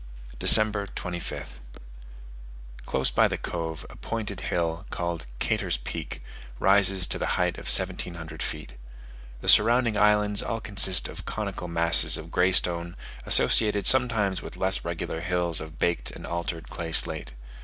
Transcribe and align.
December 0.39 0.87
25th. 0.87 1.59
Close 2.87 3.11
by 3.11 3.27
the 3.27 3.37
Cove, 3.37 3.85
a 3.87 3.95
pointed 3.95 4.41
hill, 4.41 4.83
called 4.89 5.27
Kater's 5.37 5.77
Peak, 5.77 6.23
rises 6.59 7.05
to 7.05 7.19
the 7.19 7.37
height 7.37 7.59
of 7.59 7.67
1700 7.67 8.41
feet. 8.41 8.73
The 9.41 9.47
surrounding 9.47 9.97
islands 9.97 10.41
all 10.41 10.59
consist 10.59 11.07
of 11.07 11.25
conical 11.25 11.67
masses 11.67 12.17
of 12.17 12.31
greenstone, 12.31 12.95
associated 13.27 13.85
sometimes 13.85 14.41
with 14.41 14.57
less 14.57 14.83
regular 14.83 15.19
hills 15.21 15.61
of 15.61 15.77
baked 15.77 16.09
and 16.09 16.25
altered 16.25 16.67
clay 16.67 16.93
slate. 16.93 17.33